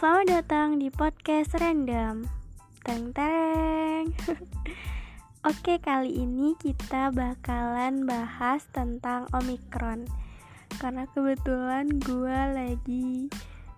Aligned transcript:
Selamat 0.00 0.32
datang 0.32 0.80
di 0.80 0.88
podcast 0.88 1.60
random. 1.60 2.24
Teng 2.88 3.12
teng. 3.12 4.08
Oke, 5.52 5.76
kali 5.76 6.24
ini 6.24 6.56
kita 6.56 7.12
bakalan 7.12 8.08
bahas 8.08 8.64
tentang 8.72 9.28
Omikron. 9.36 10.08
Karena 10.80 11.04
kebetulan 11.04 12.00
gue 12.00 12.32
lagi 12.32 13.28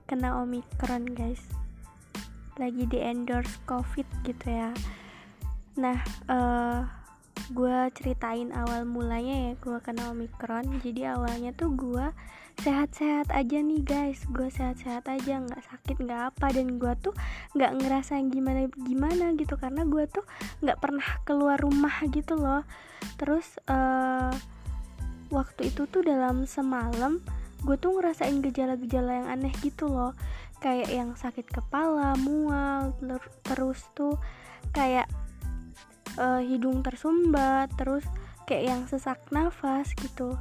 kena 0.06 0.38
Omikron, 0.46 1.10
guys. 1.10 1.42
Lagi 2.54 2.86
di 2.86 3.02
endorse 3.02 3.58
COVID 3.66 4.06
gitu 4.22 4.46
ya. 4.46 4.70
Nah, 5.74 6.06
uh, 6.30 6.86
gue 7.50 7.78
ceritain 7.98 8.54
awal 8.54 8.86
mulanya 8.86 9.50
ya 9.50 9.52
gue 9.58 9.78
kena 9.82 10.14
omikron 10.14 10.78
jadi 10.78 11.18
awalnya 11.18 11.50
tuh 11.56 11.74
gue 11.74 12.06
sehat-sehat 12.60 13.32
aja 13.32 13.58
nih 13.64 13.80
guys. 13.80 14.20
Gue 14.28 14.52
sehat-sehat 14.52 15.08
aja 15.08 15.40
nggak 15.40 15.62
sakit 15.64 15.96
nggak 16.04 16.22
apa. 16.34 16.46
Dan 16.52 16.76
gue 16.76 16.92
tuh 17.00 17.14
nggak 17.56 17.72
ngerasain 17.80 18.28
gimana 18.28 18.68
gimana 18.76 19.32
gitu. 19.38 19.56
Karena 19.56 19.88
gue 19.88 20.04
tuh 20.10 20.24
nggak 20.60 20.78
pernah 20.82 21.08
keluar 21.24 21.56
rumah 21.56 21.94
gitu 22.12 22.36
loh. 22.36 22.66
Terus 23.16 23.56
uh, 23.70 24.32
waktu 25.32 25.72
itu 25.72 25.88
tuh 25.88 26.04
dalam 26.04 26.44
semalam 26.44 27.22
gue 27.62 27.78
tuh 27.78 27.94
ngerasain 27.94 28.42
gejala-gejala 28.42 29.24
yang 29.24 29.28
aneh 29.30 29.54
gitu 29.64 29.88
loh. 29.88 30.12
Kayak 30.60 30.90
yang 30.92 31.10
sakit 31.16 31.48
kepala 31.48 32.14
mual 32.20 32.94
terus 33.42 33.82
tuh 33.98 34.14
kayak 34.70 35.10
uh, 36.18 36.40
hidung 36.42 36.84
tersumbat 36.84 37.72
terus 37.76 38.04
kayak 38.44 38.64
yang 38.68 38.82
sesak 38.88 39.20
nafas 39.30 39.92
gitu. 39.96 40.36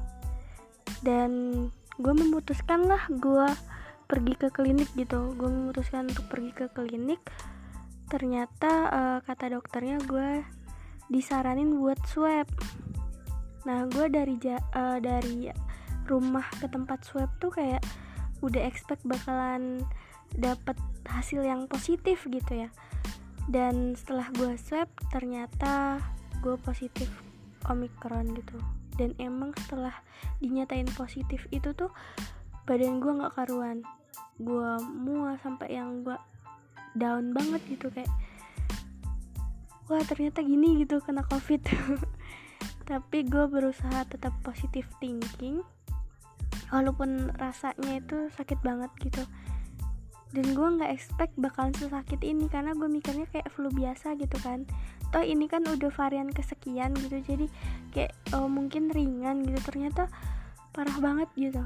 Dan 1.05 1.65
gue 2.01 2.13
memutuskan 2.13 2.87
lah 2.89 3.05
gue 3.09 3.47
pergi 4.09 4.33
ke 4.35 4.47
klinik 4.51 4.89
gitu. 4.97 5.31
Gue 5.37 5.49
memutuskan 5.49 6.09
untuk 6.11 6.27
pergi 6.27 6.51
ke 6.51 6.65
klinik. 6.73 7.21
Ternyata 8.11 8.71
uh, 8.91 9.19
kata 9.23 9.55
dokternya 9.55 10.01
gue 10.03 10.43
disaranin 11.07 11.79
buat 11.79 11.99
swab. 12.07 12.47
Nah 13.67 13.87
gue 13.87 14.05
dari 14.11 14.35
uh, 14.49 14.99
dari 14.99 15.47
rumah 16.09 16.47
ke 16.59 16.67
tempat 16.67 17.05
swab 17.05 17.29
tuh 17.39 17.53
kayak 17.53 17.83
udah 18.41 18.65
expect 18.65 19.05
bakalan 19.05 19.85
dapat 20.33 20.75
hasil 21.05 21.43
yang 21.43 21.67
positif 21.67 22.25
gitu 22.25 22.65
ya 22.65 22.69
dan 23.49 23.97
setelah 23.97 24.29
gue 24.37 24.53
swab 24.59 24.89
ternyata 25.09 25.97
gue 26.43 26.57
positif 26.61 27.09
omikron 27.69 28.33
gitu. 28.37 28.57
Dan 28.99 29.15
emang 29.17 29.55
setelah 29.55 29.95
dinyatain 30.43 30.89
positif 30.93 31.47
itu 31.49 31.73
tuh 31.73 31.89
badan 32.69 33.01
gue 33.01 33.11
nggak 33.11 33.33
karuan. 33.33 33.81
Gue 34.37 34.77
mual 34.83 35.39
sampai 35.41 35.73
yang 35.73 36.05
gue 36.05 36.17
down 36.93 37.31
banget 37.31 37.63
gitu 37.71 37.87
kayak 37.87 38.11
wah 39.87 40.03
ternyata 40.03 40.43
gini 40.43 40.83
gitu 40.83 41.01
kena 41.01 41.25
covid. 41.25 41.61
Tapi 42.89 43.23
gue 43.25 43.45
berusaha 43.47 44.03
tetap 44.05 44.35
positif 44.43 44.85
thinking 44.99 45.63
walaupun 46.71 47.31
rasanya 47.35 47.99
itu 47.99 48.31
sakit 48.35 48.59
banget 48.63 48.91
gitu 49.03 49.23
dan 50.31 50.55
gue 50.55 50.67
nggak 50.79 50.91
expect 50.91 51.35
bakalan 51.35 51.75
sesakit 51.75 52.23
ini 52.23 52.47
karena 52.47 52.71
gue 52.71 52.87
mikirnya 52.87 53.27
kayak 53.31 53.51
flu 53.51 53.67
biasa 53.67 54.15
gitu 54.15 54.39
kan. 54.39 54.63
Toh 55.11 55.19
ini 55.19 55.51
kan 55.51 55.67
udah 55.67 55.91
varian 55.91 56.31
kesekian 56.31 56.95
gitu 56.95 57.19
jadi 57.19 57.45
kayak 57.91 58.15
oh, 58.31 58.47
mungkin 58.47 58.87
ringan 58.87 59.43
gitu. 59.43 59.59
Ternyata 59.67 60.07
parah 60.71 60.97
banget 61.03 61.27
gitu. 61.35 61.63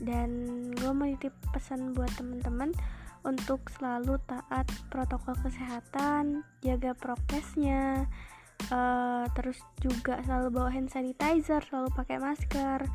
Dan 0.00 0.30
gue 0.72 0.92
mau 0.96 1.04
titip 1.04 1.36
pesan 1.52 1.92
buat 1.92 2.08
temen-temen 2.16 2.72
untuk 3.20 3.68
selalu 3.76 4.16
taat 4.24 4.64
protokol 4.88 5.36
kesehatan 5.44 6.40
jaga 6.64 6.96
prokesnya 6.96 8.08
uh, 8.72 9.28
terus 9.36 9.60
juga 9.84 10.24
selalu 10.24 10.48
bawa 10.48 10.72
hand 10.72 10.88
sanitizer 10.88 11.60
selalu 11.68 11.92
pakai 11.92 12.16
masker. 12.16 12.88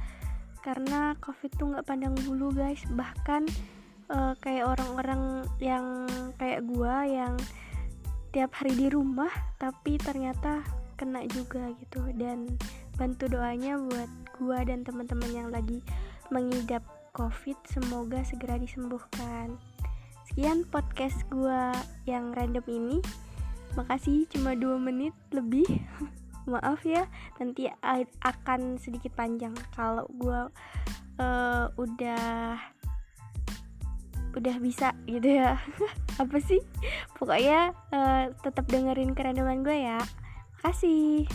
Karena 0.65 1.13
covid 1.21 1.53
tuh 1.53 1.69
nggak 1.69 1.85
pandang 1.85 2.17
bulu 2.25 2.49
guys. 2.49 2.81
Bahkan 2.89 3.45
uh, 4.09 4.33
kayak 4.41 4.65
orang-orang 4.77 5.45
yang 5.61 6.05
kayak 6.37 6.65
gua 6.67 7.05
yang 7.05 7.33
tiap 8.35 8.51
hari 8.59 8.75
di 8.75 8.87
rumah 8.91 9.31
tapi 9.55 9.95
ternyata 9.95 10.61
kena 10.99 11.23
juga 11.31 11.71
gitu. 11.79 12.03
Dan 12.15 12.59
bantu 12.95 13.27
doanya 13.27 13.79
buat 13.79 14.11
gua 14.39 14.63
dan 14.63 14.83
teman-teman 14.83 15.31
yang 15.31 15.49
lagi 15.51 15.83
mengidap 16.31 16.83
covid 17.15 17.55
semoga 17.67 18.21
segera 18.27 18.59
disembuhkan. 18.59 19.55
Sekian 20.27 20.67
podcast 20.67 21.21
gua 21.31 21.71
yang 22.03 22.35
random 22.35 22.65
ini. 22.67 22.97
Makasih 23.75 24.27
cuma 24.31 24.55
dua 24.55 24.79
menit 24.79 25.15
lebih. 25.31 25.67
Maaf 26.51 26.85
ya 26.85 27.09
nanti 27.41 27.65
akan 28.21 28.77
sedikit 28.77 29.15
panjang. 29.17 29.55
Kalau 29.73 30.05
gua 30.13 30.51
uh, 31.19 31.71
udah 31.79 32.59
udah 34.35 34.55
bisa 34.59 34.91
gitu 35.07 35.39
ya. 35.39 35.57
Apa 36.21 36.37
sih? 36.43 36.59
Pokoknya 37.15 37.71
uh, 37.95 38.31
tetap 38.43 38.67
dengerin 38.67 39.15
kerendaman 39.15 39.63
gue 39.63 39.87
ya. 39.87 39.99
Kasih 40.59 41.25